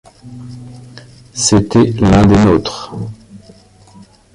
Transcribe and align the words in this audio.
C'était 1.31 1.91
l'un 1.91 2.25
des 2.25 2.43
nôtres. 2.43 2.91